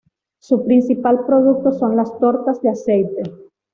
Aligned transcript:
Su 0.39 0.65
principal 0.65 1.27
producto 1.27 1.71
son 1.73 1.95
las 1.95 2.17
tortas 2.17 2.59
de 2.63 2.69
aceite. 2.69 3.21